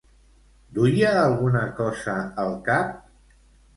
Duia 0.77 1.11
alguna 1.25 1.63
cosa 1.81 2.17
al 2.45 2.53
cap? 2.71 2.97